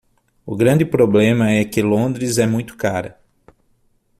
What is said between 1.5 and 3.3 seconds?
é que Londres é muito cara.